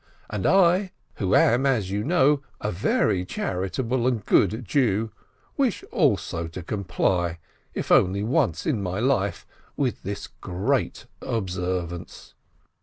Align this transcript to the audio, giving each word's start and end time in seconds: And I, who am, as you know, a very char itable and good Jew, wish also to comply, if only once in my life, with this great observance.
And 0.31 0.47
I, 0.47 0.93
who 1.17 1.35
am, 1.35 1.67
as 1.67 1.91
you 1.91 2.03
know, 2.03 2.41
a 2.59 2.71
very 2.71 3.23
char 3.23 3.57
itable 3.57 4.07
and 4.07 4.25
good 4.25 4.65
Jew, 4.65 5.11
wish 5.57 5.83
also 5.91 6.47
to 6.47 6.63
comply, 6.63 7.37
if 7.75 7.91
only 7.91 8.23
once 8.23 8.65
in 8.65 8.81
my 8.81 8.97
life, 8.99 9.45
with 9.77 10.01
this 10.01 10.25
great 10.41 11.05
observance. 11.21 12.33